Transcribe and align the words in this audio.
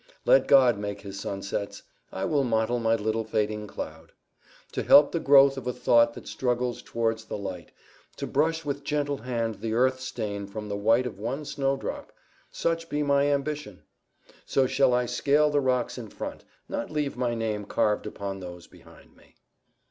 Let 0.25 0.47
God 0.47 0.79
make 0.79 1.01
His 1.01 1.19
sunsets: 1.19 1.83
I 2.11 2.25
will 2.25 2.43
mottle 2.43 2.79
my 2.79 2.95
little 2.95 3.23
fading 3.23 3.67
cloud. 3.67 4.13
To 4.71 4.81
help 4.81 5.11
the 5.11 5.19
growth 5.19 5.57
of 5.57 5.67
a 5.67 5.73
thought 5.73 6.15
that 6.15 6.27
struggles 6.27 6.81
towards 6.81 7.25
the 7.25 7.37
light; 7.37 7.71
to 8.15 8.25
brush 8.25 8.65
with 8.65 8.83
gentle 8.83 9.17
hand 9.17 9.61
the 9.61 9.73
earth 9.75 9.99
stain 9.99 10.47
from 10.47 10.69
the 10.69 10.75
white 10.75 11.05
of 11.05 11.19
one 11.19 11.45
snowdrop—such 11.45 12.89
be 12.89 13.03
my 13.03 13.27
ambition! 13.31 13.83
So 14.43 14.65
shall 14.65 14.91
I 14.95 15.05
scale 15.05 15.51
the 15.51 15.61
rocks 15.61 15.99
in 15.99 16.09
front, 16.09 16.45
not 16.67 16.89
leave 16.89 17.15
my 17.15 17.35
name 17.35 17.65
carved 17.65 18.07
upon 18.07 18.39
those 18.39 18.65
behind 18.65 19.15
me." 19.15 19.35